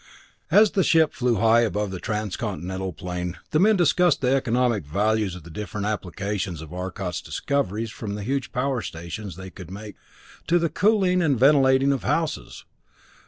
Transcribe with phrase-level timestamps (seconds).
[0.49, 5.35] As the ship flew high above the Transcontinental plane, the men discussed the economic values
[5.35, 9.95] of the different applications of Arcot's discoveries from the huge power stations they could make,
[10.47, 12.65] to the cooling and ventilating of houses.